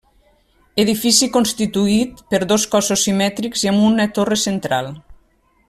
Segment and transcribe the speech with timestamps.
[0.83, 4.91] Edifici constituït per dos cossos simètrics i amb una torre central.